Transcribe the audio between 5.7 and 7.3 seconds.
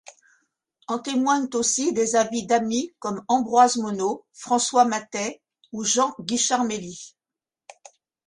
ou Jean Guichard-Meili.